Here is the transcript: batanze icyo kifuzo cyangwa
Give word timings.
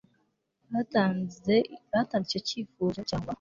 batanze 1.91 2.21
icyo 2.27 2.39
kifuzo 2.47 2.99
cyangwa 3.09 3.29